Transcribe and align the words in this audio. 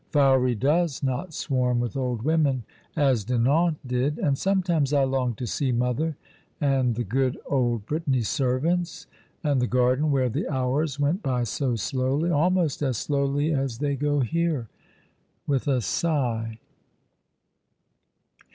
Fowey 0.11 0.55
does 0.57 1.03
not 1.03 1.31
swarm 1.31 1.79
with 1.79 1.95
old 1.95 2.23
women 2.23 2.63
as 2.95 3.23
Dinan 3.23 3.75
did. 3.85 4.17
And 4.17 4.35
sometimes 4.35 4.93
I 4.93 5.03
long 5.03 5.35
to 5.35 5.45
see 5.45 5.71
mother, 5.71 6.17
and 6.59 6.95
the 6.95 7.03
good 7.03 7.37
old 7.45 7.85
Brittany 7.85 8.23
servants, 8.23 9.05
and 9.43 9.61
the 9.61 9.67
garden 9.67 10.09
where 10.09 10.27
the 10.27 10.49
hours 10.49 10.99
went 10.99 11.21
by 11.21 11.43
so 11.43 11.75
slowly— 11.75 12.31
almost 12.31 12.81
as 12.81 12.97
slowly 12.97 13.53
as 13.53 13.77
they 13.77 13.95
go 13.95 14.21
here 14.21 14.69
"—with 15.45 15.67
a 15.67 15.81
sigh. 15.81 16.57